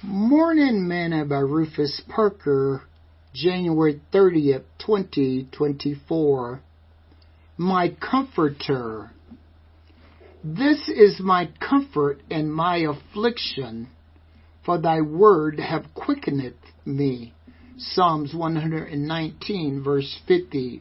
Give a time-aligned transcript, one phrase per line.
[0.00, 2.82] Morning Manna by Rufus Parker,
[3.34, 6.60] January 30th, 2024.
[7.56, 9.10] My Comforter.
[10.44, 13.88] This is my comfort in my affliction,
[14.64, 16.54] for thy word have quickened
[16.84, 17.34] me.
[17.76, 20.80] Psalms 119 verse 50.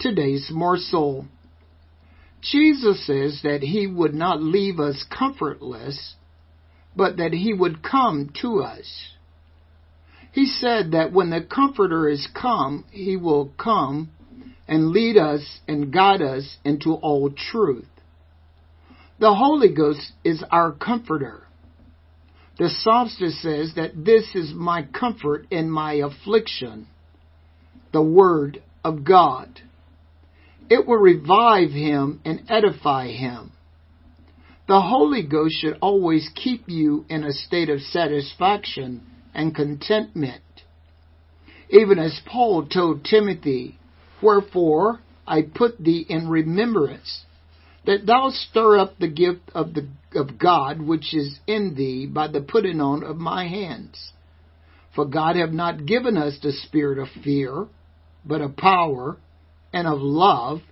[0.00, 1.26] Today's morsel.
[2.40, 6.14] Jesus says that he would not leave us comfortless,
[6.96, 9.10] but that he would come to us.
[10.32, 14.10] He said that when the Comforter is come, he will come
[14.68, 17.86] and lead us and guide us into all truth.
[19.18, 21.46] The Holy Ghost is our comforter.
[22.58, 26.86] The psalmist says that this is my comfort in my affliction,
[27.92, 29.60] the Word of God.
[30.68, 33.52] It will revive him and edify him.
[34.68, 39.02] The Holy Ghost should always keep you in a state of satisfaction
[39.32, 40.42] and contentment.
[41.70, 43.78] Even as Paul told Timothy,
[44.20, 47.24] Wherefore I put thee in remembrance,
[47.84, 52.26] that thou stir up the gift of, the, of God which is in thee by
[52.26, 54.12] the putting on of my hands.
[54.94, 57.66] For God hath not given us the spirit of fear,
[58.24, 59.18] but of power,
[59.72, 60.62] and of love,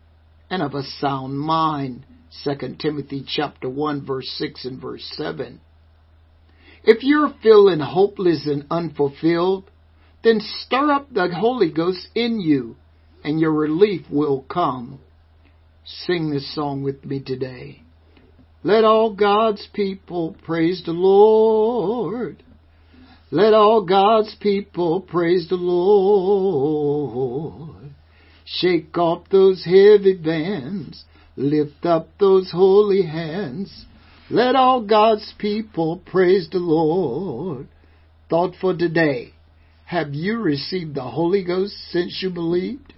[0.50, 2.04] and of a sound mind.
[2.42, 5.60] 2 Timothy chapter 1 verse 6 and verse 7.
[6.82, 9.70] If you're feeling hopeless and unfulfilled,
[10.22, 12.76] then stir up the Holy Ghost in you
[13.22, 15.00] and your relief will come.
[15.84, 17.82] Sing this song with me today.
[18.62, 22.42] Let all God's people praise the Lord.
[23.30, 26.74] Let all God's people praise the Lord.
[28.46, 31.04] Shake off those heavy bands
[31.36, 33.86] Lift up those holy hands.
[34.30, 37.68] Let all God's people praise the Lord.
[38.30, 39.32] Thought for today.
[39.86, 42.93] Have you received the Holy Ghost since you believed?